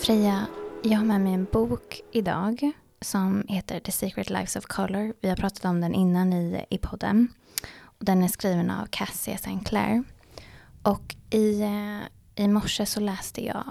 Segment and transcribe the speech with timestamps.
[0.00, 0.46] Freja,
[0.82, 5.14] jag har med mig en bok idag som heter The Secret Lives of Color.
[5.20, 7.28] Vi har pratat om den innan i, i podden.
[7.98, 9.58] Den är skriven av Cassie St.
[9.64, 10.04] Clair.
[10.82, 13.64] Och i, eh, i morse så läste jag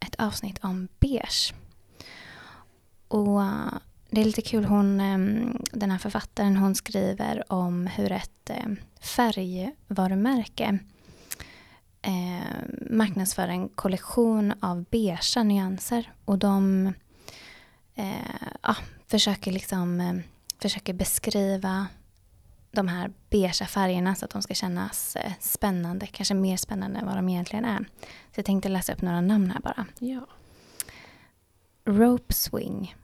[0.00, 1.54] ett avsnitt om beige.
[3.08, 3.72] Och eh,
[4.10, 8.72] det är lite kul, hon, ehm, den här författaren hon skriver om hur ett eh,
[9.00, 10.78] färgvarumärke
[12.06, 16.12] eh, marknadsför en kollektion av beiga nyanser.
[16.24, 16.86] Och de
[17.94, 20.14] eh, ja, försöker, liksom, eh,
[20.58, 21.86] försöker beskriva
[22.70, 27.06] de här beiga färgerna så att de ska kännas eh, spännande, kanske mer spännande än
[27.06, 27.78] vad de egentligen är.
[28.32, 29.86] Så jag tänkte läsa upp några namn här bara.
[29.98, 30.26] Ja.
[31.84, 32.94] Rope Swing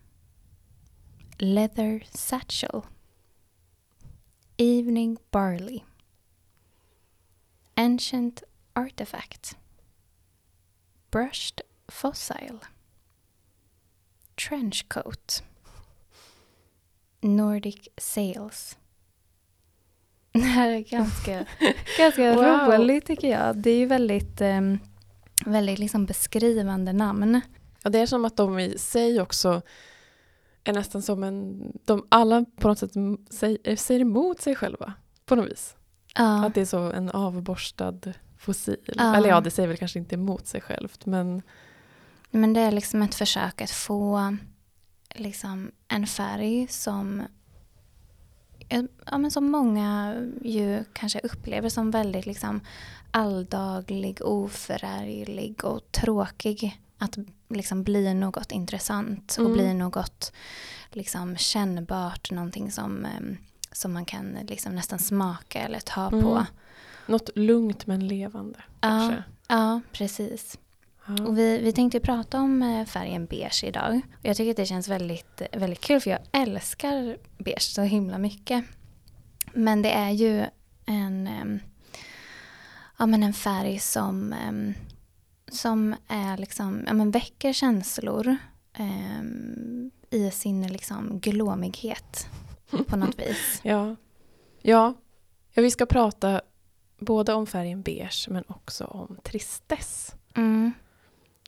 [1.39, 2.83] Leather Satchel
[4.57, 5.81] Evening Barley
[7.75, 8.43] Ancient
[8.75, 9.57] Artifact
[11.11, 12.59] Brushed Fossil
[14.49, 15.43] Trenchcoat
[17.21, 18.79] Nordic Sails
[20.33, 21.47] Det här är ganska,
[21.99, 22.45] ganska Wow.
[22.45, 23.57] roligt tycker jag.
[23.57, 24.79] Det är ju väldigt, um,
[25.47, 27.41] väldigt liksom beskrivande namn.
[27.83, 29.63] ja, det är som att de i sig också
[30.65, 31.63] är nästan som en...
[31.85, 32.93] De alla på något sätt
[33.31, 34.93] säger, säger emot sig själva
[35.25, 35.77] på något vis.
[36.15, 36.47] Ja.
[36.47, 38.01] Att det är så en avborstad
[38.43, 38.77] fossil.
[38.97, 39.17] Ja.
[39.17, 41.43] Eller ja, det säger väl kanske inte emot sig självt men
[42.31, 44.37] Men det är liksom ett försök att få
[45.15, 47.23] liksom en färg som,
[49.11, 52.61] ja, men som många ju kanske upplever som väldigt liksom
[53.11, 56.81] alldaglig, oförarglig och tråkig.
[56.99, 59.53] Att liksom bli något intressant och Mm.
[59.53, 60.33] bli något
[60.91, 63.37] liksom kännbart, någonting som, em,
[63.73, 66.23] som man kan liksom nästan smaka eller ta Mm.
[66.23, 66.47] på.
[67.07, 68.59] Något lugnt men levande.
[68.59, 69.23] Ja, Kanske.
[69.49, 70.59] ja, precis.
[71.07, 71.25] Ja.
[71.27, 74.01] Och vi, vi tänkte prata om eh, färgen beige idag.
[74.13, 78.19] Och jag tycker att det känns väldigt, väldigt kul för jag älskar beige så himla
[78.19, 78.65] mycket.
[79.53, 80.45] Men det är ju
[80.87, 81.29] en,
[82.99, 84.35] ja, men en färg som,
[85.49, 88.37] som är liksom, ja, men väcker känslor
[88.73, 92.27] em, i sin liksom glåmighet
[92.87, 93.61] på något vis.
[93.63, 93.97] Ja.
[94.63, 94.95] ja.
[95.55, 96.41] Ja, vi ska prata
[97.03, 100.15] både om färgen beige men också om tristess.
[100.37, 100.73] Mm.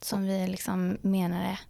[0.03, 1.61] Som vi liksom menar är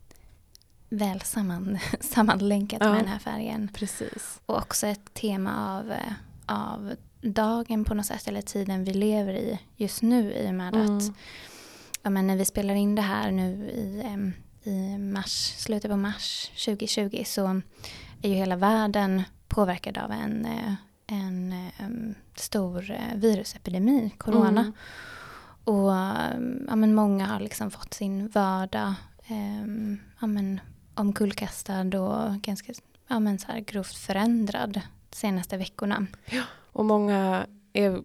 [0.88, 2.90] väl samman, sammanlänkat Ja.
[2.90, 3.70] med den här färgen.
[3.74, 4.40] Precis.
[4.46, 6.12] Och också ett tema av, eh,
[6.46, 10.74] av dagen på något sätt, eller tiden vi lever i just nu i och med
[10.74, 10.96] Mm.
[10.98, 11.02] att
[12.02, 14.02] ja, men när vi spelar in det här nu i,
[14.70, 17.60] i mars, slutet på mars 2020 så
[18.22, 20.74] är ju hela världen påverkad av en, eh,
[21.06, 24.60] en em, stor eh, virusepidemi, corona.
[24.60, 24.72] Mm.
[25.64, 28.94] Och um, ja, men många har liksom fått sin vardag
[29.30, 30.60] um, ja, men
[30.94, 32.72] omkullkastad och ganska
[33.08, 36.06] ja, men så här grovt förändrad de senaste veckorna.
[36.72, 38.02] Och många är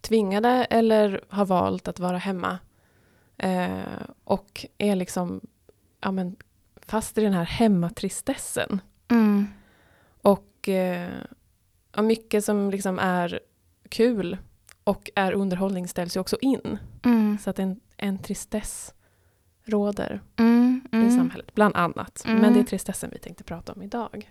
[0.00, 2.58] tvingade eller har valt att vara hemma.
[3.36, 3.82] Eh,
[4.24, 5.40] och är liksom
[6.00, 6.36] ja, men,
[6.86, 8.80] fast i den här hemmatristessen.
[9.08, 9.46] Mm.
[10.22, 11.10] Och eh,
[11.96, 13.40] ja, mycket som liksom är
[13.88, 14.38] kul
[14.84, 16.78] och är underhållning ställs ju också in.
[17.04, 17.38] Mm.
[17.38, 18.94] Så att en, en tristess
[19.64, 20.80] råder Mm.
[20.92, 21.16] i Mm.
[21.16, 22.22] samhället, bland annat.
[22.26, 22.38] Mm.
[22.40, 24.30] Men det är tristessen vi tänkte prata om idag.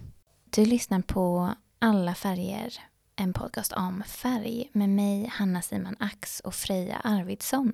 [0.49, 2.73] Du lyssnar på Alla färger,
[3.15, 7.73] en podcast om färg med mig, Hanna Simon Ax och Freja Arvidsson.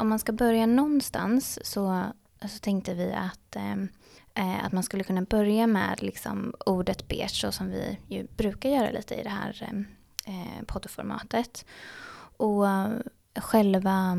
[0.00, 2.04] Om man ska börja någonstans så,
[2.42, 3.88] så tänkte vi att, ehm,
[4.34, 8.70] eh, att man skulle kunna börja med liksom ordet beige så som vi ju brukar
[8.70, 9.84] göra lite i det här ehm,
[10.26, 11.64] eh, poddformatet.
[12.36, 12.90] Och eh,
[13.36, 14.16] själva,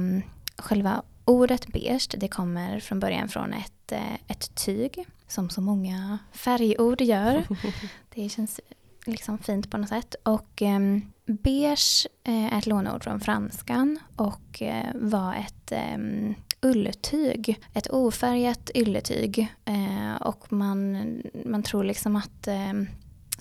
[0.57, 6.17] själva ordet beige det kommer från början från ett, eh, ett tyg som så många
[6.31, 7.47] färgord gör.
[8.13, 8.59] Det känns
[9.05, 10.15] liksom fint på något sätt.
[10.23, 10.95] Och ehm,
[11.27, 17.59] eh, beige är ett låneord från franskan och eh, var ett ehm, ulltyg.
[17.73, 19.47] Ett ofärgat ylletyg.
[19.65, 20.97] Eh, och man,
[21.45, 22.73] man tror liksom att eh,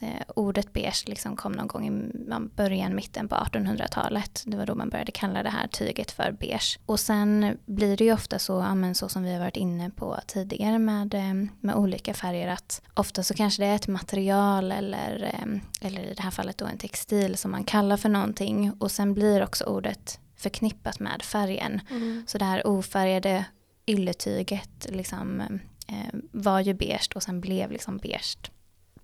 [0.01, 2.13] eh, ordet beige liksom kom någon gång i
[2.57, 4.43] början, mitten på 1800-talet.
[4.47, 6.79] Det var då man började kalla det här tyget för beige.
[6.87, 9.91] Och sen blir det ju ofta så, ja, men så som vi har varit inne
[9.91, 14.73] på tidigare med, eh, med olika färger, att ofta så kanske det är ett material
[14.73, 18.73] eller, eh, eller i det här fallet då en textil som man kallar för någonting
[18.79, 21.81] och sen blir också ordet förknippat med färgen.
[21.91, 22.25] Mm.
[22.27, 23.45] Så det här ofärgade
[23.87, 25.41] ylletyget liksom,
[25.89, 28.51] eh, var ju beige och sen blev liksom beige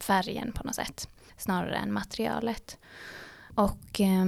[0.02, 1.08] färgen på något sätt.
[1.36, 2.78] Snarare än materialet.
[3.54, 4.24] Och eh,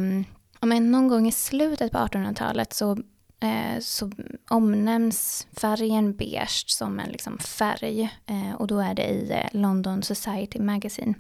[0.61, 2.99] men någon gång i slutet på 1800-talet så,
[3.41, 4.11] eh, så
[4.51, 8.19] omnämns färgen beige som en liksom färg.
[8.27, 11.15] Eh, och då är det i eh, London Society Magazine.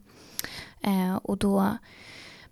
[1.23, 1.79] Och då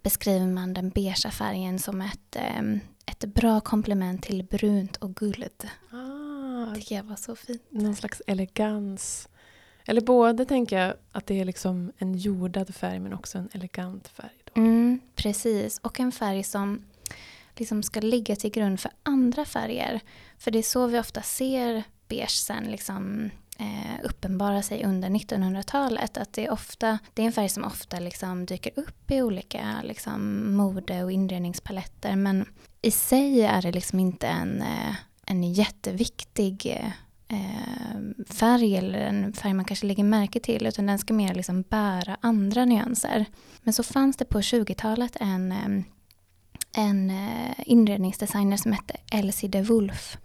[0.06, 2.62] beskriver man den beigea färgen som ett, eh,
[3.06, 5.68] ett bra komplement till brunt och guld.
[5.90, 7.62] Ah, tycker jag var så fint.
[7.70, 9.28] någon slags elegans.
[9.86, 14.08] Eller både tänker jag att det är liksom en jordad färg men också en elegant
[14.08, 14.42] färg.
[14.44, 14.60] Då.
[14.60, 16.84] Mm, precis, och en färg som
[17.56, 20.00] liksom ska ligga till grund för andra färger.
[20.38, 26.16] För det är så vi ofta ser beige sen liksom, eh, uppenbara sig under 1900-talet.
[26.16, 29.82] Att det är, ofta, det är en färg som ofta liksom dyker upp i olika
[29.84, 32.16] liksom, mode och inredningspaletter.
[32.16, 32.48] Men
[32.82, 34.94] i sig är det liksom inte en, eh,
[35.26, 36.92] en jätteviktig eh,
[37.28, 41.62] eh, färg eller en färg man kanske lägger märke till utan den ska mer liksom
[41.62, 43.26] bära andra nyanser.
[43.62, 45.84] Men så fanns det på 20-talet en, ehm,
[46.76, 50.18] en eh, inredningsdesigner som hette Elsie de Wolf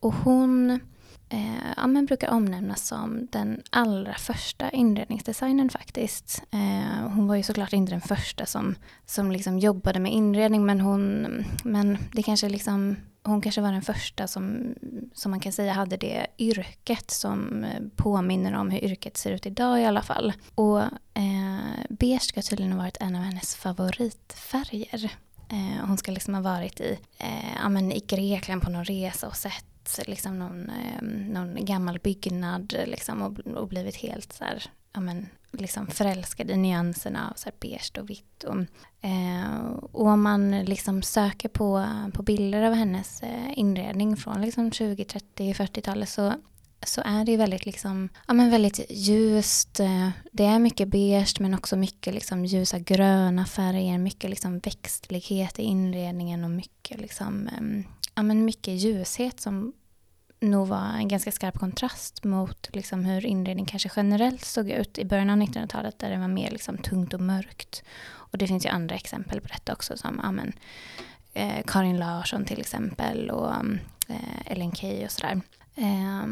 [0.00, 0.80] och hon
[1.28, 6.42] eh, ja, men brukar omnämnas som den allra första inredningsdesignern faktiskt.
[6.50, 8.74] Eh, hon var ju såklart inte den första som,
[9.06, 11.26] som liksom jobbade med inredning men hon,
[11.64, 12.96] men det kanske liksom
[13.26, 14.74] hon kanske var den första som,
[15.14, 19.46] som man kan säga hade det yrket som eh, påminner om hur yrket ser ut
[19.46, 20.32] idag i alla fall.
[20.54, 20.80] Och
[21.14, 25.10] eh, beige ska tydligen ha varit en av hennes favoritfärger.
[25.48, 29.28] Eh, hon ska liksom ha varit i, eh, ja, men i Grekland på någon resa
[29.28, 29.64] och sett
[30.06, 34.62] liksom någon, ehm, någon gammal byggnad liksom, och, och blivit helt så här,
[34.92, 35.26] ja, men,
[35.60, 38.44] liksom förälskad i nyanserna av så här beige och vitt.
[38.44, 38.56] Och,
[39.08, 44.72] eh, och om man liksom söker på, på bilder av hennes eh, inredning från liksom
[44.72, 46.32] 20, 30, 40-talet så,
[46.86, 49.80] så är det väldigt, liksom, ja, men väldigt ljust.
[50.32, 55.62] Det är mycket beige men också mycket liksom ljusa gröna färger, mycket liksom växtlighet i
[55.62, 59.72] inredningen och mycket, liksom, eh, ja, men mycket ljushet som
[60.40, 65.04] nog var en ganska skarp kontrast mot liksom hur inredning kanske generellt såg ut i
[65.04, 67.82] början av 1900-talet där det var mer liksom tungt och mörkt.
[68.08, 70.52] Och det finns ju andra exempel på detta också som ja, men,
[71.32, 73.50] eh, Karin Larsson till exempel och
[74.08, 75.40] eh, Ellen Key och sådär.
[75.74, 76.26] Eh,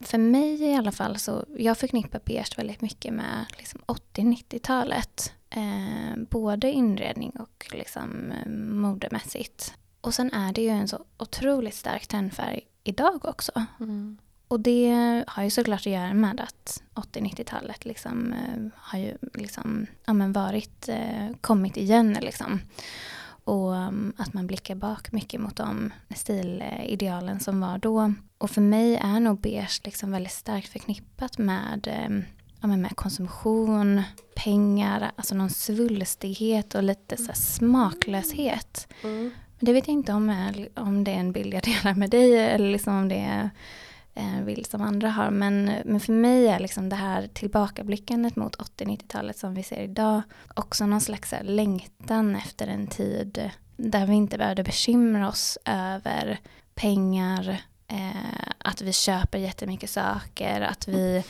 [0.00, 5.32] för mig i alla fall så jag förknippar beige väldigt mycket med liksom 80-90-talet.
[5.50, 9.74] Eh, både inredning och liksom eh, modemässigt.
[10.00, 13.52] Och sen är det ju en så otroligt stark trendfärg idag också.
[13.80, 14.18] Mm.
[14.48, 19.86] Och det har ju såklart att göra med att 80-90-talet liksom, eh, har ju liksom,
[20.04, 22.18] ja, men varit, eh, kommit igen.
[22.20, 22.60] Liksom.
[23.44, 28.14] Och um, att man blickar bak mycket mot de stilidealen som var då.
[28.38, 32.24] Och för mig är nog beige liksom väldigt starkt förknippat med, eh,
[32.60, 34.02] ja, men med konsumtion,
[34.34, 38.88] pengar, alltså någon svulstighet och lite så smaklöshet.
[39.02, 39.30] Mm.
[39.60, 42.10] Men det vet jag inte om, är, om det är en bild jag delar med
[42.10, 43.50] dig eller liksom om det är
[44.14, 45.30] en bild som andra har.
[45.30, 50.22] Men, men för mig är liksom det här tillbakablickandet mot 80-90-talet som vi ser idag
[50.54, 56.38] också någon slags längtan efter en tid där vi inte behövde bekymra oss över
[56.74, 61.24] pengar, eh, att vi köper jättemycket saker, att vi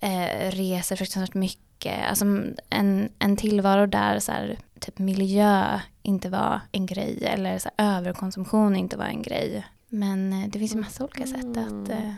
[0.00, 1.61] eh, reser fruktansvärt mycket.
[1.90, 2.24] Alltså
[2.70, 7.96] en, en tillvaro där så här, typ miljö inte var en grej eller så här,
[7.98, 9.66] överkonsumtion inte var en grej.
[9.88, 11.90] Men eh, det finns ju massa olika sätt att, Mm.
[11.90, 12.14] eh,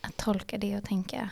[0.00, 1.28] att tolka det och tänka,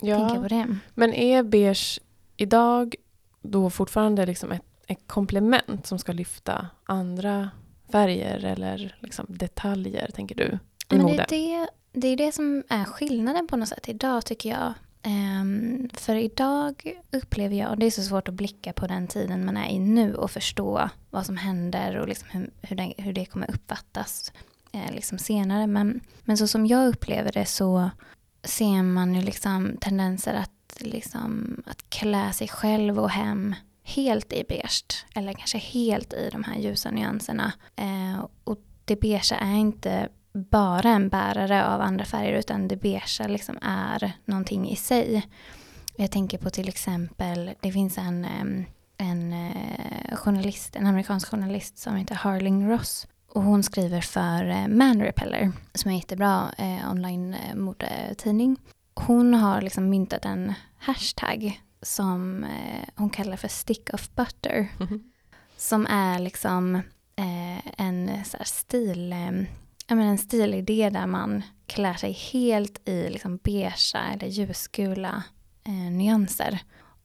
[0.00, 0.18] Ja.
[0.18, 0.76] tänka på det.
[0.94, 2.00] Men är beige
[2.36, 2.94] idag
[3.42, 7.50] då fortfarande liksom ett, ett komplement som ska lyfta andra
[7.92, 11.22] färger eller liksom detaljer, tänker du, i Men det mode?
[11.22, 14.74] är det, det är det som är skillnaden på något sätt idag tycker jag.
[15.06, 19.44] Um, för idag upplever jag, och det är så svårt att blicka på den tiden
[19.44, 23.12] man är i nu och förstå vad som händer och liksom hur, hur, det, hur
[23.12, 24.32] det kommer uppfattas
[24.72, 25.66] eh, liksom senare.
[25.66, 27.90] Men, men så som jag upplever det så
[28.42, 34.44] ser man ju liksom tendenser att, liksom, att klä sig själv och hem helt i
[34.48, 37.52] beige eller kanske helt i de här ljusa nyanserna.
[37.76, 43.26] Eh, och det beigea är inte bara en bärare av andra färger utan det beigea
[43.26, 45.26] liksom är någonting i sig.
[45.96, 48.26] Jag tänker på till exempel, det finns en,
[48.96, 54.68] en eh, journalist, en amerikansk journalist som heter Harling Ross och hon skriver för eh,
[54.68, 58.56] Man Repeller som är en jättebra eh, online eh, modetidning.
[58.94, 64.68] Hon har liksom myntat en hashtag som eh, hon kallar för stick of butter
[65.56, 66.74] som är liksom
[67.16, 69.14] eh, en så här stil,
[69.86, 75.22] ja, men en stilidé där man klär sig helt i liksom beigea eller ljusgula
[75.64, 76.58] eh, nyanser.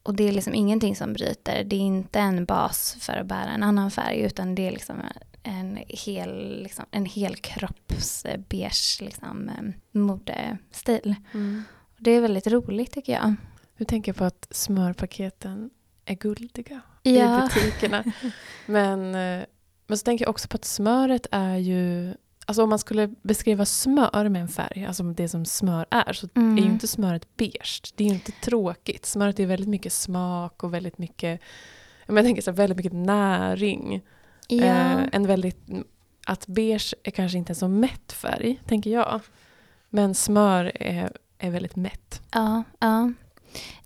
[0.03, 1.63] Och det är liksom ingenting som bryter.
[1.63, 5.01] Det är inte en bas för att bära en annan färg utan det är liksom
[5.43, 11.15] en hel, liksom, en hel kropps eh, beige liksom, eh, modestil.
[11.33, 11.63] Mm.
[11.97, 13.35] Det är väldigt roligt tycker jag.
[13.77, 15.69] Du tänker på att smörpaketen
[16.05, 17.39] är guldiga Ja.
[17.39, 18.03] i butikerna.
[18.65, 19.45] men, eh,
[19.87, 22.13] men så tänker jag också på att smöret är ju...
[22.49, 26.27] Alltså om man skulle beskriva smör med en färg, alltså det som smör är, så
[26.35, 26.57] Mm.
[26.57, 27.81] är ju inte smöret beige.
[27.95, 29.05] Det är ju inte tråkigt.
[29.05, 31.41] Smöret är väldigt mycket smak och väldigt mycket,
[32.05, 34.01] jag tänker så här, väldigt mycket näring.
[34.47, 34.63] Ja.
[34.65, 35.57] Eh, en väldigt,
[36.25, 39.21] att beige är kanske inte en så mätt färg, tänker jag.
[39.89, 42.21] Men smör är, är väldigt mätt.
[42.31, 43.11] Ja, ja.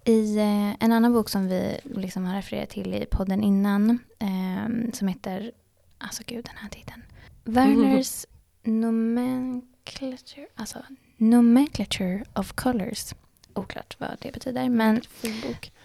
[0.05, 4.91] I eh, en annan bok som vi liksom har refererat till i podden innan, eh,
[4.93, 5.51] som heter,
[5.98, 7.01] alltså gud den här titeln,
[7.43, 8.25] Werners
[8.63, 10.79] nomenclature, alltså
[11.17, 13.13] nomenclature of colors.
[13.55, 15.01] Oklart vad det betyder, men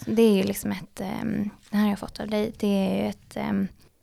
[0.06, 3.02] det är ju liksom ett, eh, den här har jag fått av dig, det är
[3.02, 3.52] ju ett, eh,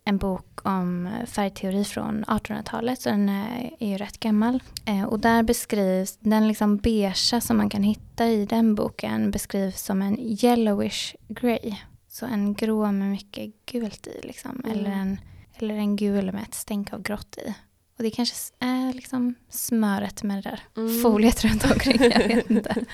[0.08, 4.63] en bok om färgteori från 1800-talet, så den eh, är ju rätt gammal.
[4.86, 9.82] Eh, och där beskrivs, den liksom beigea som man kan hitta i den boken beskrivs
[9.82, 11.75] som en yellowish grey.
[12.08, 14.72] Så en grå med mycket gult i liksom, Mm.
[14.79, 15.20] eller, en,
[15.55, 17.53] eller en gul med ett stänk av grått i.
[17.98, 21.02] Och det kanske är liksom smöret med det där Mm.
[21.02, 22.86] foliet runt omkring, jag vet inte.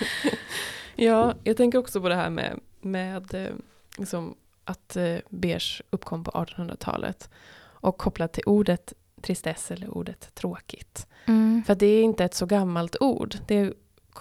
[0.95, 3.53] Ja, jag tänker också på det här med, med eh,
[3.97, 7.29] liksom, att eh, beige uppkom på 1800-talet.
[7.63, 11.07] Och kopplat till ordet tristess eller ordet tråkigt.
[11.25, 11.63] Mm.
[11.67, 13.35] För det är inte ett så gammalt ord.
[13.47, 13.73] Det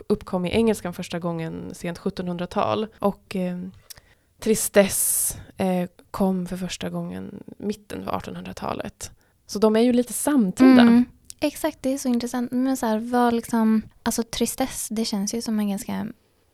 [0.06, 2.86] uppkom i engelskan första gången sent 1700-tal.
[2.98, 3.58] Och eh,
[4.38, 9.12] tristess eh, kom för första gången mitten av 1800-talet.
[9.50, 10.82] Så de är ju lite samtida.
[10.82, 11.04] Mm.
[11.40, 12.52] Exakt, det är så intressant.
[12.52, 16.06] Men så här, vad liksom, alltså tristess, det känns ju som en ganska,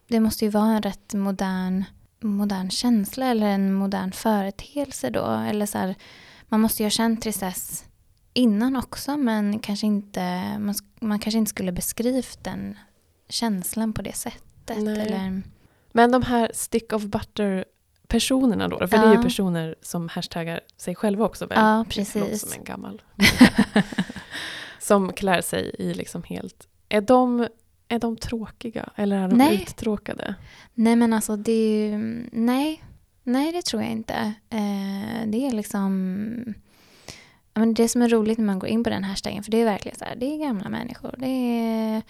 [0.08, 1.84] det måste ju vara en rätt modern,
[2.20, 5.26] modern känsla eller en modern företeelse då.
[5.26, 5.94] Eller så här,
[6.48, 7.84] man måste ju ha känt tristess
[8.32, 12.78] innan också men kanske inte, man, man kanske inte skulle beskrivt den
[13.28, 14.78] känslan på det sättet.
[14.82, 15.00] Nej.
[15.00, 15.42] Eller,
[15.92, 17.64] Men de här stick of butter
[18.08, 19.22] personerna då, för det är ju Ja.
[19.22, 21.58] personer som hashtaggar sig själva också väl?
[21.58, 22.40] ja, precis.
[22.40, 23.02] som en gammal.
[24.78, 26.68] som klär sig i liksom helt...
[26.88, 27.46] Är de,
[27.88, 29.62] är de tråkiga eller är de Nej.
[29.62, 30.34] uttråkade?
[30.74, 31.98] Nej men alltså det är ju,
[32.32, 32.84] nej,
[33.22, 34.14] nej det tror jag inte.
[34.50, 36.54] Eh, det är liksom,
[37.54, 39.60] ja, men det som är roligt när man går in på den hashtaggen, för det
[39.60, 42.02] är verkligen så här, det är gamla människor, det är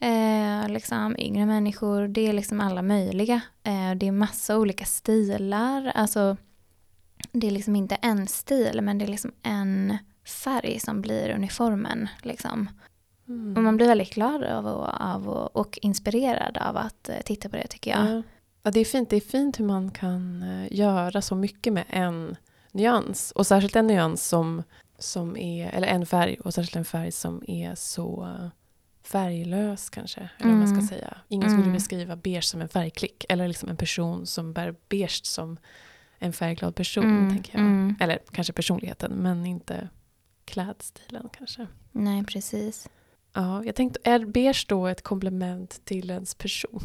[0.00, 3.40] eh, liksom yngre människor, det är liksom alla möjliga.
[3.62, 6.36] Eh, det är massa olika stilar, alltså
[7.32, 9.96] det är liksom inte en stil, men det är liksom en
[10.44, 12.68] färg som blir uniformen liksom.
[13.28, 13.56] Mm.
[13.56, 17.48] Och man blir väldigt glad av, och- av och, och inspirerad av att eh, titta
[17.48, 18.06] på det tycker jag.
[18.16, 18.22] Ja.
[18.62, 19.10] ja, det är fint.
[19.10, 22.36] Det är fint hur man kan eh, göra så mycket med en
[22.72, 23.30] nyans.
[23.30, 24.62] Och särskilt en nyans som,
[24.98, 28.28] som är, eller en färg och särskilt en färg som är så
[29.06, 30.20] färglös kanske.
[30.20, 30.80] Eller vad man Mm.
[30.82, 31.16] ska säga.
[31.28, 31.72] Ingen skulle Mm.
[31.72, 33.24] beskriva beige som en färgklick.
[33.28, 35.56] Eller liksom en person som bär beige som
[36.18, 37.60] en färgglad person, Mm, tänker jag.
[37.66, 37.96] mm.
[38.00, 39.88] Eller kanske personligheten, men inte
[40.44, 41.66] klädstilen kanske.
[41.92, 42.88] Nej, precis.
[43.32, 46.80] Ja, jag tänkte, är beige då ett komplement till ens person?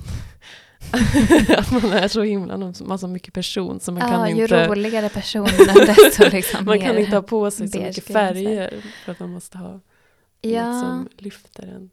[1.58, 4.68] att man är så himla, man så mycket person så man ja, kan ju inte...
[4.68, 9.20] roligare personerna desto liksom Man kan inte ha på sig så mycket färger för att
[9.20, 9.82] man måste ha något
[10.42, 11.90] Ja, som lyfter en.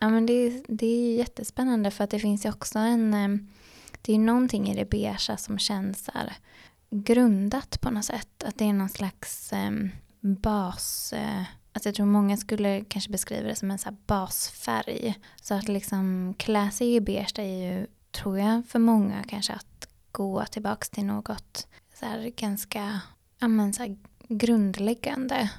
[0.00, 3.14] Ja men det, är- det är ju jättespännande för att det finns ju också en...
[3.14, 3.28] eh,
[4.02, 6.32] Det är ju någonting i det beigea som känns här
[6.90, 8.44] grundat på något sätt.
[8.44, 9.70] Att det är någon slags eh,
[10.20, 11.12] bas...
[11.12, 11.42] Eh,
[11.72, 15.14] alltså jag tror många skulle kanske beskriva det som en så basfärg.
[15.42, 17.42] Så att liksom klä sig i beige är
[17.72, 23.00] ju, tror jag, för många kanske att gå tillbaka till något så här ganska
[23.38, 23.96] ja, men så
[24.28, 25.50] grundläggande.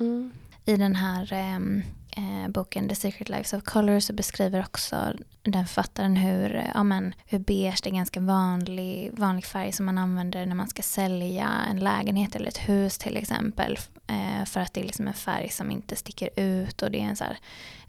[0.00, 0.32] Mm.
[0.64, 1.82] I den här ehm,
[2.16, 5.12] eh, boken The Secret Lives of Color så beskriver också
[5.42, 9.86] den författaren hur, eh, ja, men, hur beige är en ganska vanlig, vanlig färg som
[9.86, 13.78] man använder när man ska sälja en lägenhet eller ett hus till exempel.
[14.06, 17.04] Eh, för att det är liksom en färg som inte sticker ut och det är
[17.04, 17.38] en, så här,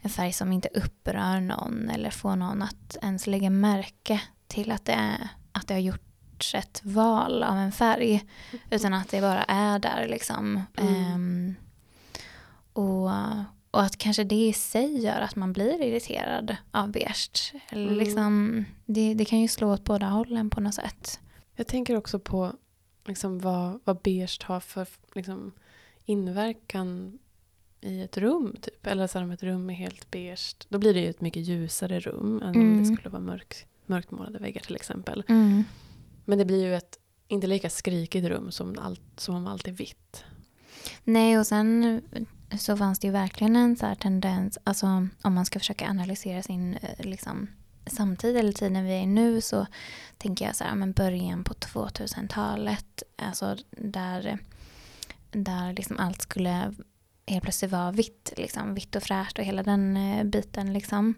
[0.00, 4.84] en färg som inte upprör någon eller får någon att ens lägga märke till att
[4.84, 8.24] det, är, att det har gjorts ett val av en färg.
[8.70, 10.62] Utan att det bara är där liksom.
[10.76, 10.94] Mm.
[10.94, 11.54] Ehm,
[12.72, 13.10] och,
[13.72, 17.52] och att kanske det i sig gör att man blir irriterad av beige.
[17.68, 17.98] Eller Mm.
[17.98, 21.20] liksom, det, det kan ju slå åt båda hållen på något sätt.
[21.56, 22.52] Jag tänker också på
[23.06, 25.52] liksom vad, vad beige har för liksom,
[26.04, 27.18] inverkan
[27.80, 28.56] i ett rum.
[28.62, 28.86] Typ.
[28.86, 30.56] Eller så här, om ett rum är helt beige.
[30.68, 32.78] Då blir det ju ett mycket ljusare rum än om Mm.
[32.78, 35.24] det skulle vara mörk, mörkmålade väggar till exempel.
[35.28, 35.64] Mm.
[36.24, 36.98] Men det blir ju ett
[37.28, 40.24] inte lika skrikigt rum som, allt, som om allt är vitt.
[41.04, 42.00] Nej, och sen
[42.58, 44.86] så fanns det ju verkligen en så här tendens, alltså
[45.22, 47.48] om man ska försöka analysera sin eh, liksom,
[47.86, 49.66] samtid eller tiden vi är i nu så
[50.18, 54.38] tänker jag så här, men början på 2000-talet, alltså där,
[55.30, 56.74] där liksom allt skulle
[57.26, 61.14] helt plötsligt vara vitt, liksom, vitt och fräscht och hela den eh, biten liksom.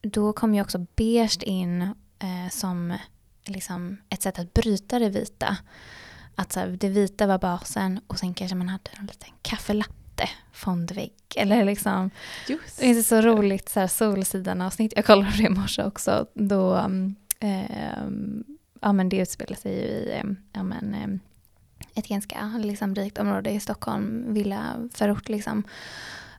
[0.00, 1.82] Då kom ju också beige in
[2.18, 2.96] eh, som
[3.44, 5.56] liksom ett sätt att bryta det vita.
[6.34, 10.01] Att så här, det vita var basen och sen kanske man hade en liten kaffelapp
[10.22, 11.12] kaffelatte fondvägg.
[11.36, 12.10] Eller liksom,
[12.48, 14.92] Just det är så roligt så här, Solsidan-avsnitt.
[14.96, 16.26] Jag kollade på det i morse också.
[16.34, 16.88] Då,
[17.40, 18.44] ehm,
[18.80, 21.20] ja men det utspelar sig ju i um, ja, men, um,
[21.94, 25.62] ett ganska liksom, rikt område i Stockholm, villaförort liksom.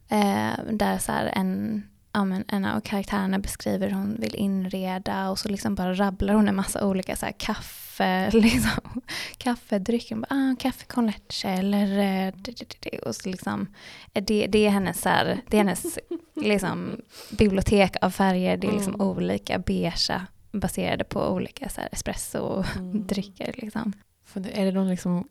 [0.10, 1.84] Eh, där så här, en,
[2.14, 6.34] ja, men, en av karaktärerna beskriver hur hon vill inreda och så liksom bara rabblar
[6.34, 9.02] hon en massa olika så här, kaffe, liksom,
[9.38, 10.16] kaffedrycker.
[10.16, 11.88] Bara, Ah, kaffe con leche eller
[12.28, 13.68] eh, det, det, det, och så liksom,
[14.14, 16.00] eh, det, det är hennes, så här, det är hennes
[16.36, 17.02] liksom,
[17.32, 18.58] bibliotek av färger.
[18.58, 19.08] Det är liksom Mm.
[19.08, 21.94] olika beigea baserade på olika så här, Mm.
[21.94, 23.54] espresso-drycker.
[23.58, 23.94] Liksom.
[24.26, 25.28] För Är det någon liksom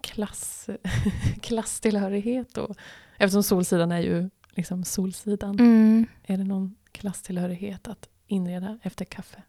[0.00, 0.68] klass,
[1.40, 2.74] klasstillhörighet då?
[3.18, 5.58] Eftersom Solsidan är ju liksom Solsidan.
[5.60, 6.06] Mm.
[6.22, 9.42] Är det någon klasstillhörighet att inreda efter kaffe?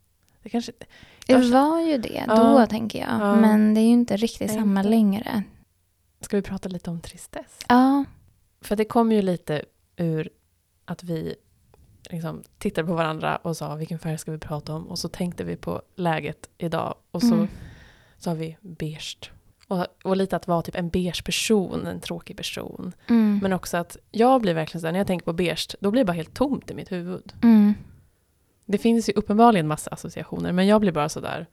[0.44, 0.72] Det kanske
[1.28, 2.66] Det var ju det då, Ja.
[2.70, 3.10] tänker jag.
[3.22, 3.36] Ja.
[3.36, 5.44] Men det är ju inte riktigt Nej, samma längre.
[6.22, 7.60] Ska vi prata lite om tristess?
[7.70, 8.06] Ja.
[8.62, 9.66] För det kom ju lite
[9.98, 10.30] ur
[10.86, 11.36] att vi
[12.10, 14.88] liksom tittade på varandra och sa vilken färg ska vi prata om?
[14.88, 17.48] Och så tänkte vi på läget idag och så Mm.
[18.18, 19.32] sa vi beige.
[19.68, 22.94] Och, och lite att vara typ en beige person, en tråkig person.
[23.08, 23.40] Mm.
[23.42, 26.02] Men också att jag blir verkligen så här, när jag tänker på beige, då blir
[26.02, 27.34] det bara helt tomt i mitt huvud.
[27.44, 27.74] Mm.
[28.66, 31.48] Det finns ju uppenbarligen massa associationer, men jag blir bara så där,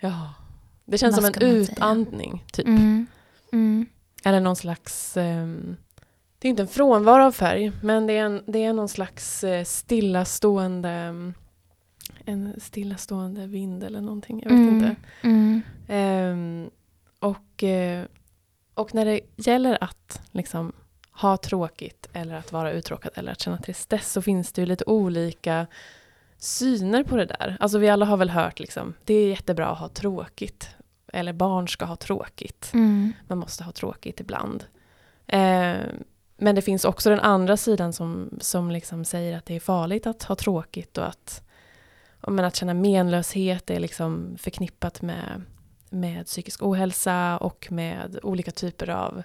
[0.00, 0.34] ja.
[0.84, 2.66] Det känns som en utandning, typ.
[2.66, 3.06] Mm.
[3.52, 3.86] Mm.
[4.24, 5.76] Eller någon slags, ehm,
[6.38, 9.44] det är inte en frånvaro av färg, men det är, en, det är någon slags
[9.44, 11.14] eh, stillastående,
[12.24, 14.74] en stillastående vind eller någonting, jag vet Mm.
[14.74, 14.96] inte.
[15.22, 15.62] Mm.
[15.88, 16.70] Ehm,
[17.20, 18.04] och, eh,
[18.74, 20.72] och när det gäller att liksom
[21.12, 24.84] ha tråkigt eller att vara uttråkad eller att känna tristess så finns det ju lite
[24.84, 25.66] olika
[26.38, 27.56] syner på det där.
[27.60, 30.68] Alltså vi alla har väl hört liksom, det är jättebra att ha tråkigt.
[31.12, 32.70] Eller barn ska ha tråkigt.
[32.74, 33.12] Mm.
[33.28, 34.64] Man måste ha tråkigt ibland.
[35.26, 35.76] Eh,
[36.36, 40.06] men det finns också den andra sidan som, som liksom säger att det är farligt
[40.06, 41.42] att ha tråkigt och att,
[42.20, 45.42] men att känna menlöshet är liksom förknippat med,
[45.90, 49.22] med psykisk ohälsa och med olika typer av,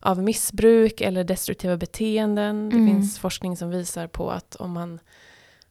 [0.00, 2.68] av missbruk eller destruktiva beteenden.
[2.70, 2.86] Det Mm.
[2.94, 5.00] finns forskning som visar på att om man,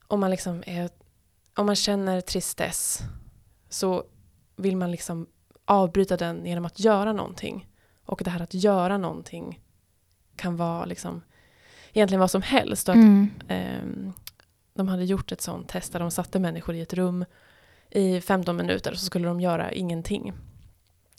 [0.07, 0.89] om man, liksom är,
[1.55, 2.99] om man känner tristess
[3.69, 4.03] så
[4.55, 5.27] vill man liksom
[5.65, 7.67] avbryta den genom att göra någonting.
[8.05, 9.59] Och det här att göra någonting
[10.35, 11.21] kan vara liksom
[11.93, 12.89] egentligen vad som helst.
[12.89, 13.29] Och att, Mm.
[13.47, 14.13] ehm,
[14.73, 17.25] de hade gjort ett sånt test där de satte människor i ett rum
[17.89, 20.33] i 15 minuter så skulle de göra ingenting.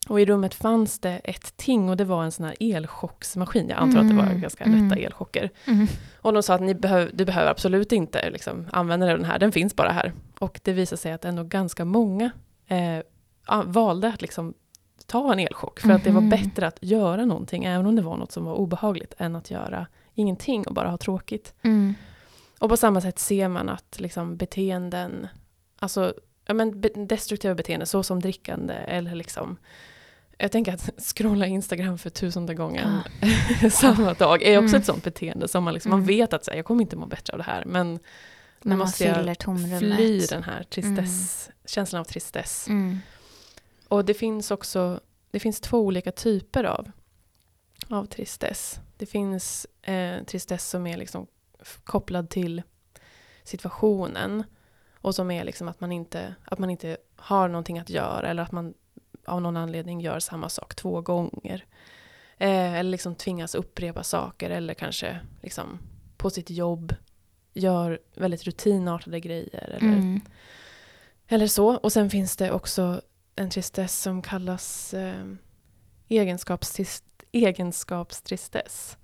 [0.09, 3.69] Och i rummet fanns det ett ting och det var en sån här elchocksmaskin.
[3.69, 4.89] Jag antar att det var Mm, ganska mm.
[4.89, 5.51] lätta elchocker.
[5.67, 5.87] Mm.
[6.21, 9.53] Och de sa att ni behöver, du behöver absolut inte liksom, använda den här, den
[9.53, 10.13] finns bara här.
[10.39, 12.31] Och det visade sig att ändå ganska många
[12.67, 12.99] eh,
[13.65, 14.55] valde att liksom
[15.07, 15.81] ta en elchock.
[15.81, 16.31] För att det var Mhm.
[16.31, 19.87] bättre att göra någonting, även om det var något som var obehagligt, än att göra
[20.15, 21.55] ingenting och bara ha tråkigt.
[21.63, 21.95] Mm.
[22.59, 25.27] Och på samma sätt ser man att liksom, beteenden,
[25.79, 26.15] alltså
[26.51, 29.57] ja, men destruktiva beteenden, så som drickande eller liksom
[30.39, 33.01] jag tänker att scrolla Instagram för tusende gången
[33.71, 34.81] samma dag är också Mm.
[34.81, 36.07] ett sånt beteende som man, liksom, man Mm.
[36.07, 37.99] vet att så här, jag kommer inte må bättre av det här men nu
[38.63, 42.69] man måste jag fly den här tristess, känslan av tristess.
[42.69, 42.99] Mm.
[43.89, 46.91] Och det finns också, det finns två olika typer av,
[47.89, 48.81] av tristess.
[48.97, 51.27] Det finns eh, tristess som är liksom
[51.85, 52.63] kopplad till
[53.45, 54.45] situationen
[55.01, 58.43] och som är liksom att man, inte, att man inte har någonting att göra eller
[58.43, 58.75] att man
[59.25, 61.65] av någon anledning gör samma sak två gånger.
[62.39, 65.79] Eh, eller liksom tvingas upprepa saker eller kanske liksom
[66.17, 66.95] på sitt jobb
[67.53, 69.65] gör väldigt rutinartade grejer.
[69.65, 70.21] Eller, Mm.
[71.29, 71.77] eller så.
[71.77, 73.01] Och sen finns det också
[73.37, 75.25] en tristess som kallas eh,
[76.09, 78.97] egenskapstrist, egenskapstristess.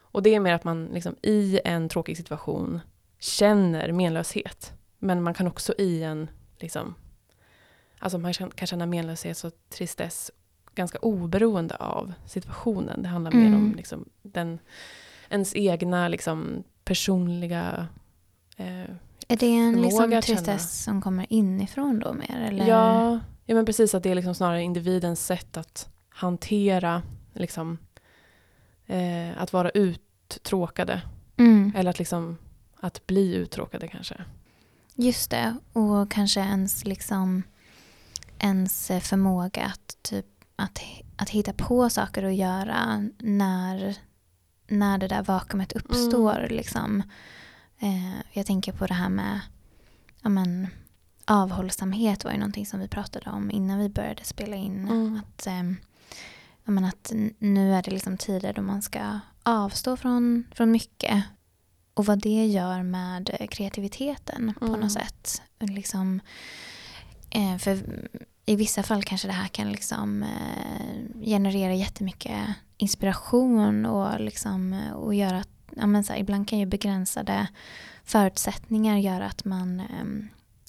[0.00, 2.80] Och det är mer att man liksom i en tråkig situation
[3.18, 4.72] känner menlöshet.
[5.04, 6.94] Men man kan också i en, liksom,
[7.98, 10.30] alltså man kan känna menlöshet och tristess
[10.74, 13.02] ganska oberoende av situationen.
[13.02, 13.54] Det handlar mer Mm.
[13.62, 14.58] om liksom, den,
[15.30, 17.88] ens egna liksom, personliga
[18.56, 18.90] eh,
[19.28, 22.40] Är det en liksom tristess som kommer inifrån då mer?
[22.48, 22.66] Eller?
[22.66, 27.78] Ja, ja, men precis att det är liksom snarare individens sätt att hantera, liksom,
[28.86, 31.02] eh, att vara uttråkade.
[31.36, 31.72] Mm.
[31.76, 32.38] Eller att, liksom,
[32.80, 34.24] att bli uttråkade kanske.
[34.94, 37.42] Just det, och kanske ens liksom
[38.38, 40.26] ens förmåga att, typ,
[40.56, 40.80] att,
[41.16, 43.96] att hitta på saker att göra när,
[44.68, 46.46] när det där vakuumet uppstår.
[46.50, 47.02] Liksom.
[47.78, 49.40] Eh, jag tänker på det här med
[50.22, 50.68] ja, men,
[51.24, 54.88] avhållsamhet var ju någonting som vi pratade om innan vi började spela in.
[54.88, 55.20] Mm.
[55.20, 55.62] Att, eh,
[56.64, 61.24] ja, men att nu är det liksom tider då man ska avstå från, från mycket.
[61.94, 64.80] Och vad det gör med eh, kreativiteten på Mm.
[64.80, 65.42] något sätt.
[65.60, 66.20] Liksom,
[67.30, 67.78] eh, för
[68.46, 72.38] i vissa fall kanske det här kan liksom, eh, generera jättemycket
[72.76, 77.46] inspiration och, liksom, och göra att, ja, men så här, ibland kan ju begränsade
[78.04, 79.82] förutsättningar göra att man,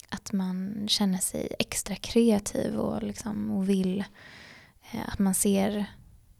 [0.09, 4.03] att man känner sig extra kreativ och, liksom, och vill
[5.07, 5.85] att man ser,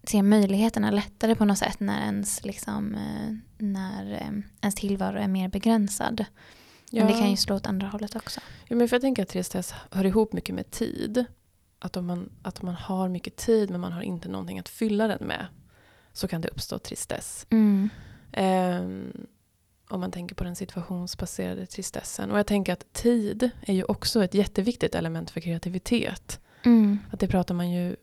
[0.04, 5.28] ser möjligheterna lättare på något sätt när ens, liksom, eh, när eh, ens tillvaro är
[5.28, 6.26] mer begränsad.
[6.92, 8.39] Men det kan ju slå åt andra hållet också.
[8.68, 11.26] Ja, men för jag tänker att tristess hör ihop mycket med tid.
[11.80, 15.08] Att om man, att man har mycket tid men man har inte någonting att fylla
[15.08, 15.48] den med
[16.13, 17.48] så kan det uppstå tristess.
[17.50, 17.89] Mm.
[18.32, 19.28] Ehm,
[19.89, 22.32] om man tänker på den situationsbaserade tristessen.
[22.32, 26.39] Och jag tänker att tid är ju också ett jätteviktigt element för kreativitet.
[26.66, 27.00] Mm.
[27.12, 27.96] Att det pratar man ju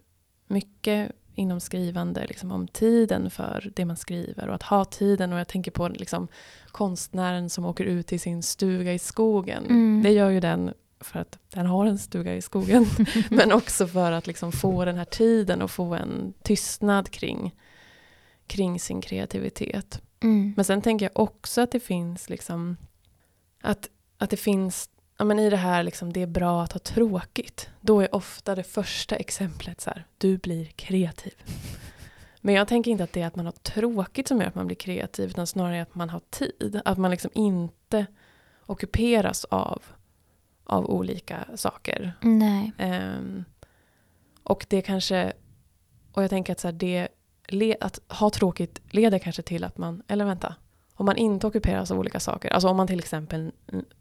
[0.47, 5.33] mycket inom skrivande liksom om tiden för det man skriver och att ha tiden.
[5.33, 6.29] Och jag tänker på liksom
[6.67, 9.65] konstnären som åker ut till sin stuga i skogen.
[9.65, 10.03] Mm.
[10.03, 12.87] Det gör ju den för att den har en stuga i skogen.
[13.31, 17.55] men också för att liksom få den här tiden och få en tystnad kring,
[18.47, 20.03] kring sin kreativitet.
[20.23, 20.53] Mm.
[20.57, 22.77] Men sen tänker jag också att det finns liksom
[23.63, 23.89] att,
[24.19, 24.91] att det finns
[25.21, 27.71] Ja, men I det här liksom, det är bra att ha tråkigt.
[27.81, 31.33] Då är ofta det första exemplet så här, du blir kreativ.
[32.41, 34.67] Men jag tänker inte att det är att man har tråkigt som gör att man
[34.67, 36.81] blir kreativ, utan snarare att man har tid.
[36.85, 38.07] Att man liksom inte
[38.67, 39.83] ockuperas av,
[40.65, 42.13] av olika saker.
[42.21, 42.73] Nej.
[42.79, 43.45] Ehm,
[44.43, 45.33] och det kanske,
[46.13, 47.09] och jag tänker att, så här, det,
[47.81, 50.55] att ha tråkigt leder kanske till att man, eller vänta,
[50.95, 53.53] om man inte ockuperas av olika saker, alltså om man till exempel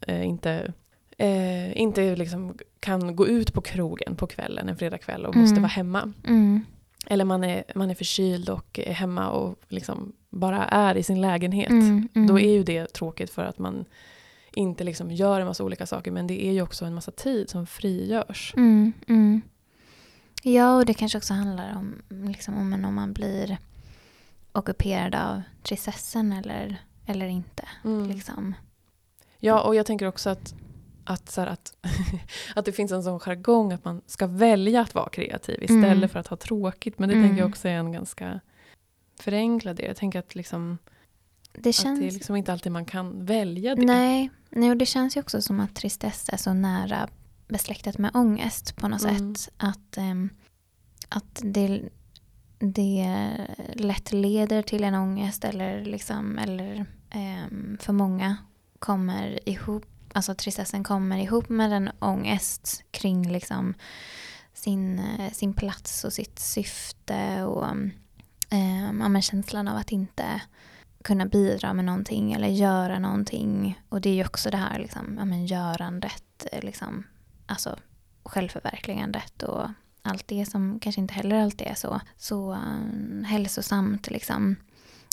[0.02, 0.74] eh, inte,
[1.20, 5.62] eh, inte liksom kan gå ut på krogen på kvällen en fredagkväll och måste Mm.
[5.62, 6.14] vara hemma.
[6.28, 6.66] Mm.
[7.06, 11.22] Eller man är, man är förkyld och är hemma och liksom bara är i sin
[11.22, 11.70] lägenhet.
[11.70, 12.10] Mm.
[12.14, 12.28] Mm.
[12.28, 13.86] Då är ju det tråkigt för att man
[14.54, 17.50] inte liksom gör en massa olika saker men det är ju också en massa tid
[17.50, 18.54] som frigörs.
[18.58, 18.94] Mm.
[19.08, 19.42] Mm.
[20.44, 21.96] Ja, och det kanske också handlar om,
[22.30, 23.58] liksom, om, om man blir
[24.52, 27.64] ockuperad av tristessen eller, eller inte.
[27.84, 28.08] Mm.
[28.10, 28.56] Liksom.
[29.40, 30.54] Ja, och jag tänker också att,
[31.04, 31.74] att, så här, att,
[32.56, 36.10] att det finns en sån jargong att man ska välja att vara kreativ istället Mm.
[36.10, 37.00] för att ha tråkigt.
[37.00, 37.28] Men det Mm.
[37.28, 38.40] tänker jag också är en ganska
[39.20, 39.88] förenklad del.
[39.88, 40.78] Jag tänker att, liksom,
[41.54, 42.00] Det att känns...
[42.00, 43.86] det är liksom inte alltid man kan välja det.
[43.86, 47.08] Nej, nej, och det känns ju också som att tristess är så nära
[47.48, 49.36] besläktat med ångest på något Mm.
[49.36, 49.54] sätt.
[49.58, 50.30] Att, ehm,
[51.10, 51.82] att det,
[52.60, 53.08] det
[53.74, 58.38] lätt leder till en ångest eller, liksom, eller ehm, för många
[58.80, 63.74] kommer ihop, alltså tristessen kommer ihop med en ångest kring liksom
[64.54, 67.68] sin, eh, sin plats och sitt syfte och
[68.50, 70.42] eh, ja, känslan av att inte
[71.04, 73.82] kunna bidra med någonting eller göra någonting.
[73.90, 77.04] Och det är ju också det här liksom, ja, men görandet, eh, liksom,
[77.46, 77.76] alltså
[78.24, 79.68] självförverkligandet och
[80.02, 84.10] allt det som kanske inte heller alltid är så, så um, hälsosamt.
[84.10, 84.56] Liksom.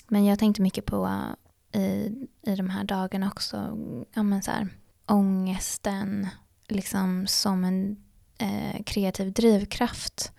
[0.09, 3.79] Men jag tänkte mycket på uh, i, i de här dagarna också,
[4.15, 4.69] ja, men så här,
[5.07, 6.29] ångesten
[6.69, 7.97] liksom som en
[8.39, 10.33] eh, kreativ drivkraft.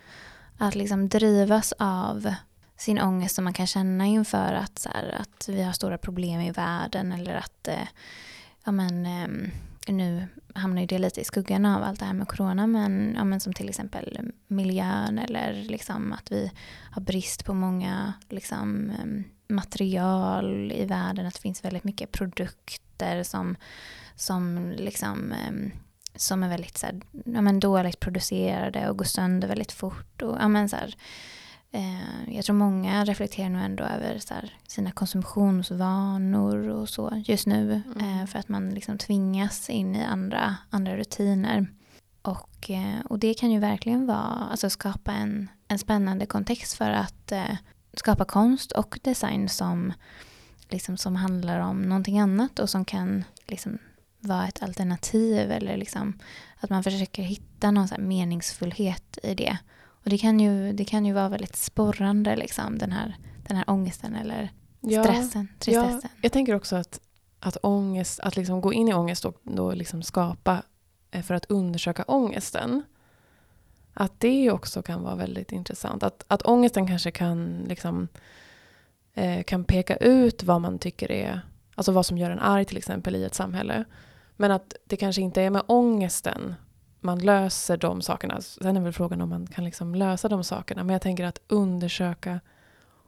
[0.57, 2.33] Att liksom drivas av
[2.77, 6.41] sin ångest som man kan känna inför att, så här, att vi har stora problem
[6.41, 7.87] i världen eller att eh,
[8.65, 9.51] ja, men, eh,
[9.87, 13.23] nu hamnar ju det lite i skuggan av allt det här med corona men, ja,
[13.23, 16.51] men som till exempel miljön eller liksom att vi
[16.91, 19.23] har brist på många liksom, eh,
[19.55, 22.11] material i världen, att det finns väldigt mycket
[22.97, 23.55] produkter som,
[24.15, 25.71] som liksom eh,
[26.15, 30.21] som är väldigt så här, ja, men dåligt producerade och går sönder väldigt fort.
[30.21, 30.95] Och, ja, men så här,
[31.71, 37.81] eh, jag tror många reflekterar nog ändå över här, sina konsumtionsvanor och så just nu.
[37.95, 38.21] Mm.
[38.21, 41.67] Eh, för att man liksom tvingas in i andra, andra rutiner.
[42.21, 46.91] Och, eh, och det kan ju verkligen vara, alltså skapa en, en spännande kontext för
[46.91, 47.57] att eh,
[47.93, 49.93] skapa konst och design som,
[50.69, 53.77] liksom, som handlar om någonting annat och som kan liksom,
[54.19, 56.19] vara ett alternativ eller liksom,
[56.59, 59.57] att man försöker hitta någon meningsfullhet i det.
[60.03, 63.69] Och det kan ju, det kan ju vara väldigt sporrande, liksom, den, här, den här
[63.69, 64.51] ångesten eller
[64.81, 65.99] stressen, ja, tristessen.
[66.03, 66.99] Ja, jag tänker också att,
[67.39, 70.63] att ångest, att liksom gå in i ångest och då liksom skapa
[71.11, 72.83] eh, för att undersöka ångesten.
[73.93, 76.03] Att det också kan vara väldigt intressant.
[76.03, 78.07] Att, att ångesten kanske kan, liksom,
[79.17, 81.41] eh, kan peka ut vad man tycker är,
[81.75, 83.85] alltså vad som gör en arg till exempel i ett samhälle.
[84.35, 86.55] Men att det kanske inte är med ångesten
[86.99, 88.41] man löser de sakerna.
[88.41, 90.83] Sen är väl frågan om man kan liksom lösa de sakerna.
[90.83, 92.39] Men jag tänker att undersöka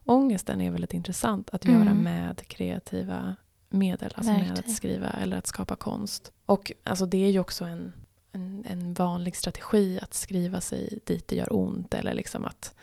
[0.05, 1.79] ångesten är väldigt intressant att mm.
[1.79, 3.35] göra med kreativa
[3.69, 4.13] medel.
[4.15, 4.53] Alltså Verkligen.
[4.53, 6.31] med att skriva eller att skapa konst.
[6.45, 7.93] Och alltså det är ju också en,
[8.31, 11.93] en, en, vanlig strategi att skriva sig dit det gör ont.
[11.93, 12.75] Eller liksom att,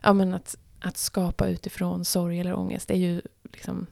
[0.00, 2.90] ja men att, att skapa utifrån sorg eller ångest.
[2.90, 3.86] Är ju liksom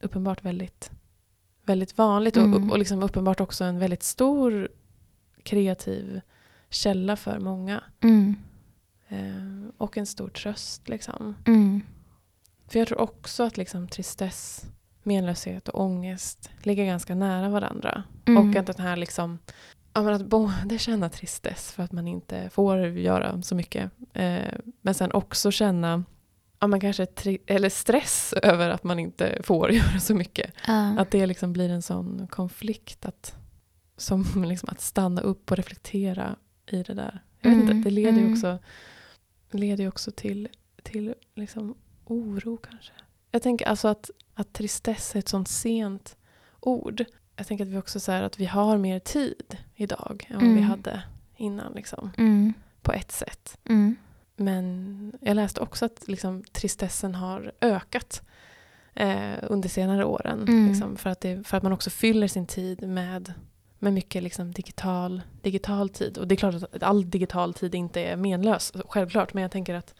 [0.00, 0.90] uppenbart väldigt,
[1.64, 2.36] väldigt vanligt.
[2.36, 2.54] Mm.
[2.54, 4.68] Och, och liksom uppenbart också en väldigt stor
[5.42, 6.20] kreativ
[6.70, 7.82] källa för många.
[8.00, 8.36] Mm.
[9.08, 10.88] Eh, och en stor tröst.
[10.88, 11.34] Liksom.
[11.46, 11.80] Mm.
[12.68, 14.66] För jag tror också att liksom, tristess,
[15.02, 18.02] menlöshet och ångest ligger ganska nära varandra.
[18.26, 18.50] Mm.
[18.50, 19.38] Och att den här liksom,
[19.92, 23.90] ja, att både känna tristess för att man inte får göra så mycket.
[24.12, 26.04] Eh, men sen också känna
[26.58, 27.06] ja, man kanske
[27.46, 30.54] eller stress över att man inte får göra så mycket.
[30.68, 30.98] Uh.
[30.98, 33.06] Att det liksom blir en sån konflikt.
[33.06, 33.34] Att,
[33.96, 37.22] som liksom att stanna upp och reflektera i det där.
[37.40, 37.76] Jag vet mm.
[37.76, 38.32] inte, det leder ju mm.
[38.32, 38.58] också,
[39.50, 40.48] leder också till,
[40.82, 42.92] till liksom oro kanske.
[43.30, 46.16] Jag tänker alltså att, att tristess är ett sånt sent
[46.60, 47.04] ord.
[47.36, 50.56] Jag tänker att vi också säger att vi har mer tid idag än vad mm.
[50.56, 51.02] vi hade
[51.36, 51.72] innan.
[51.72, 52.52] Liksom, mm.
[52.82, 53.58] På ett sätt.
[54.38, 54.44] Mm.
[54.44, 58.22] Men jag läste också att liksom, tristessen har ökat
[58.94, 60.42] eh, under senare åren.
[60.42, 60.68] Mm.
[60.68, 63.32] Liksom, för, att det, för att man också fyller sin tid med,
[63.78, 66.18] med mycket liksom, digital, digital tid.
[66.18, 69.34] Och det är klart att all digital tid inte är menlös, självklart.
[69.34, 69.94] Men jag tänker att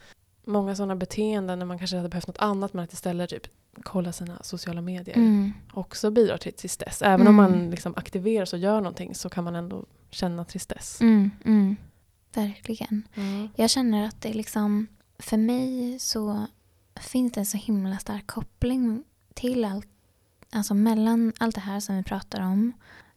[0.44, 3.46] många sådana beteenden när man kanske hade behövt något annat men att istället typ
[3.82, 5.52] kolla sina sociala medier mm.
[5.72, 7.02] också bidrar till tristess.
[7.02, 7.28] Även mm.
[7.28, 11.00] om man liksom aktiveras och gör någonting så kan man ändå känna tristess.
[11.00, 11.30] Mm,
[12.34, 12.48] mm.
[12.48, 13.08] Verkligen.
[13.56, 14.86] Jag känner att det liksom,
[15.18, 16.46] för mig så
[17.00, 19.88] finns det en så himla stark koppling till allt,
[20.50, 22.72] alltså mellan allt det här som vi pratar om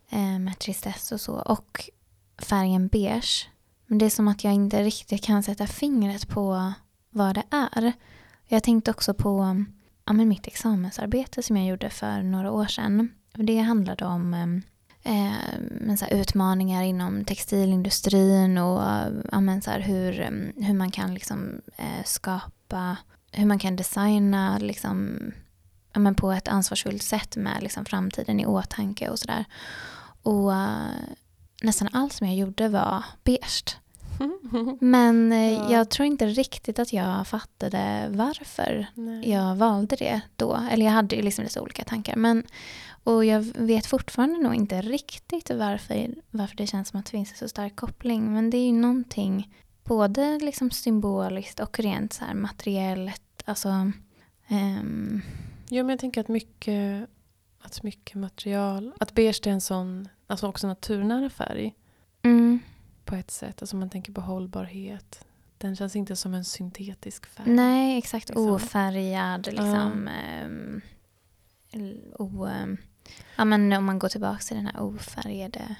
[0.09, 1.89] eh, med tristess och så och
[2.37, 3.49] färgen beige.
[3.85, 6.73] Men det är som att jag inte riktigt kan sätta fingret på
[7.09, 7.93] vad det är.
[8.47, 9.65] Jag tänkte också på
[10.05, 13.09] ja, mitt examensarbete som jag gjorde för några år sedan.
[13.33, 14.61] Det handlade om
[15.03, 18.81] eh, så utmaningar inom textilindustrin och
[19.31, 22.97] ja, så hur, mm, hur man kan liksom, eh, skapa,
[23.31, 25.19] hur man kan designa liksom,
[25.93, 29.45] ja, men på ett ansvarsfullt sätt med liksom, framtiden i åtanke och sådär.
[30.23, 30.87] Och eh,
[31.61, 33.77] nästan allt som jag gjorde var beige.
[34.79, 35.71] Men eh, ja.
[35.71, 39.29] jag tror inte riktigt att jag fattade varför Nej.
[39.29, 40.59] jag valde det då.
[40.71, 42.15] Eller jag hade liksom lite olika tankar.
[42.15, 42.43] Men,
[43.03, 47.31] och jag vet fortfarande nog inte riktigt varför, varför det känns som att det finns
[47.31, 48.33] en så stark koppling.
[48.33, 53.43] Men det är ju någonting både liksom symboliskt och rent så här materiellt.
[53.45, 53.69] Alltså,
[54.49, 55.21] um...
[55.69, 57.09] Jo, men jag tänker att mycket,
[57.61, 61.73] att mycket material, att beige är en sån, alltså också naturnära färg.
[62.23, 62.59] Mm
[63.05, 63.61] på ett sätt.
[63.61, 65.25] Alltså man tänker på hållbarhet.
[65.57, 67.49] Den känns inte som en syntetisk färg.
[67.49, 68.29] Nej, exakt.
[68.29, 68.49] Liksom.
[68.49, 69.45] Ofärgad.
[69.45, 70.09] Liksom,
[70.45, 70.81] um,
[72.13, 72.77] o, um,
[73.35, 75.75] ja, men om man går tillbaka till den här ofärgade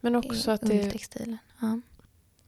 [0.00, 1.38] men också att det.
[1.60, 1.80] Ja.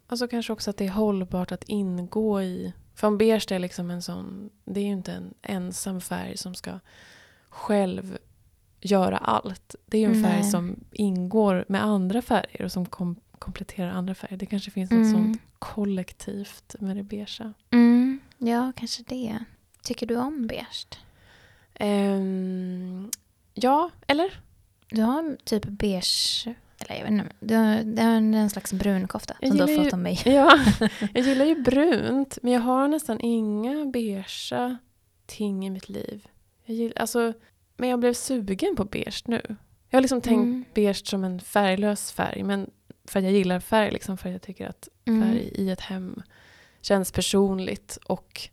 [0.07, 2.73] Alltså kanske också att det är hållbart att ingå i...
[2.95, 4.51] För om beige är liksom en sån...
[4.65, 6.79] Det är ju inte en ensam färg som ska
[7.49, 8.19] själv
[8.81, 9.75] göra allt.
[9.87, 14.15] Det är ju en färg som ingår med andra färger och som kom, kompletterar andra
[14.15, 14.37] färger.
[14.37, 15.13] Det kanske finns något mm.
[15.13, 17.55] sånt kollektivt med det beigea.
[17.71, 18.21] Mm.
[18.39, 19.39] Ja, kanske det.
[19.83, 20.99] Tycker du om beige?
[21.81, 23.11] Um,
[23.55, 24.41] ja, eller?
[24.89, 26.47] Du har typ beige,
[26.79, 29.99] eller jag vet inte, du har en slags brun kofta som du har fått av
[29.99, 30.21] mig.
[30.25, 30.59] Ja,
[31.15, 34.79] jag gillar ju brunt, men jag har nästan inga beigea
[35.27, 36.27] ting i mitt liv.
[36.65, 37.33] Jag gillar, alltså,
[37.77, 39.57] men jag blev sugen på beige nu.
[39.89, 40.65] Jag har liksom tänkt mm.
[40.75, 42.71] beige som en färglös färg, men
[43.05, 45.23] för att jag gillar färg, liksom, för att jag tycker att mm.
[45.23, 46.23] färg i ett hem
[46.81, 47.99] känns personligt.
[48.05, 48.49] Och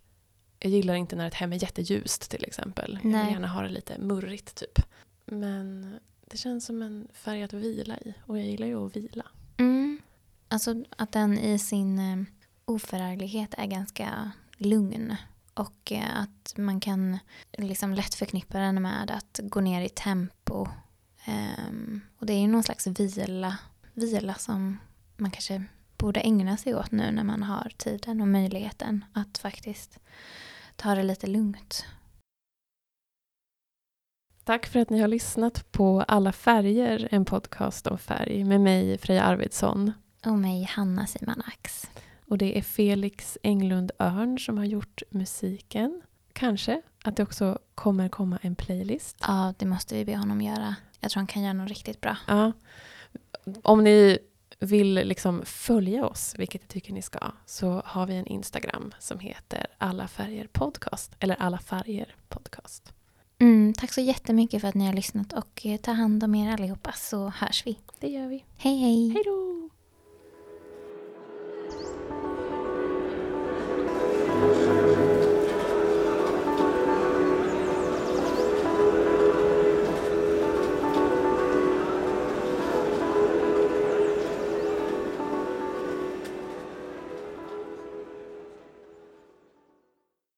[0.59, 2.99] jag gillar inte när ett hem är jätteljust till exempel.
[3.03, 3.13] Nej.
[3.13, 4.85] Jag vill gärna ha det lite murrigt typ.
[5.25, 9.25] Men det känns som en färg att vila i och jag gillar ju att vila.
[9.57, 10.01] Mm.
[10.47, 12.25] Alltså att den i sin eh,
[12.65, 15.15] oförarglighet är ganska lugn.
[15.53, 17.19] Och eh, att man kan
[17.51, 20.67] liksom lätt förknippa den med att gå ner i tempo.
[21.27, 23.57] Um, och det är ju någon slags vila,
[24.03, 24.77] vila som
[25.17, 25.63] man kanske
[25.97, 29.99] borde ägna sig åt nu när man har tiden och möjligheten att faktiskt
[30.75, 31.85] ta det lite lugnt.
[34.43, 38.97] Tack för att ni har lyssnat på Alla färger, en podcast om färg med mig
[38.97, 39.91] Freja Arvidsson.
[40.25, 41.89] Och mig Hanna Simanax.
[42.27, 46.01] Och det är Felix Englund Örn som har gjort musiken.
[46.33, 49.17] Kanske att det också kommer komma en playlist.
[49.27, 50.75] Ja, det måste vi be honom göra.
[50.99, 52.17] Jag tror han kan göra något riktigt bra.
[52.27, 52.51] Ja.
[53.62, 54.17] Om ni
[54.60, 59.19] vill liksom följa oss, vilket jag tycker ni ska, så har vi en Instagram som
[59.19, 61.15] heter Alla färger podcast.
[61.19, 62.93] Eller Alla färger podcast.
[63.39, 66.54] Mm, tack så jättemycket för att ni har lyssnat och eh, ta hand om er
[66.54, 67.80] allihopa så hörs vi.
[67.99, 68.45] Det gör vi.
[68.58, 69.10] Hej hej!
[69.10, 69.69] Hej då!